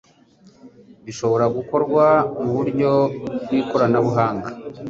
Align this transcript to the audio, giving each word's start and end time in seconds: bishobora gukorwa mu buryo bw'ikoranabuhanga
bishobora 1.05 1.45
gukorwa 1.57 2.05
mu 2.41 2.49
buryo 2.55 2.91
bw'ikoranabuhanga 3.43 4.49